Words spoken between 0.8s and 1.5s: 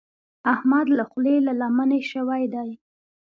له خولې